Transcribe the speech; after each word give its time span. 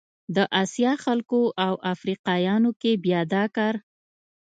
د 0.35 0.37
اسیا 0.63 0.93
خلکو 1.03 1.41
او 1.65 1.73
افریقایانو 1.93 2.71
کې 2.81 2.91
بیا 3.05 3.21
دا 3.33 3.43
کار 3.55 3.75